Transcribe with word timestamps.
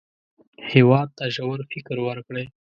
هېواد 0.71 1.07
ته 1.17 1.25
ژور 1.35 1.59
فکر 1.71 1.97
ورکړئ 2.07 2.45